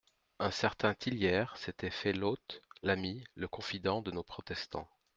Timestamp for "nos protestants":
4.09-4.89